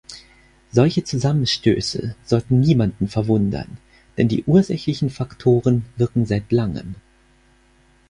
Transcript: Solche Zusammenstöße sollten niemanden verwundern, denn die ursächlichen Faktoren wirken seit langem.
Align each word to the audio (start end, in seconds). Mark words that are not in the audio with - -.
Solche 0.71 1.03
Zusammenstöße 1.03 2.15
sollten 2.25 2.59
niemanden 2.59 3.07
verwundern, 3.07 3.77
denn 4.17 4.27
die 4.29 4.43
ursächlichen 4.45 5.11
Faktoren 5.11 5.85
wirken 5.95 6.25
seit 6.25 6.51
langem. 6.51 6.95